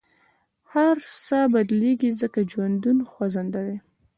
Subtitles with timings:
[0.73, 3.77] هر څه بدلېږي، ځکه ژوند خوځنده دی.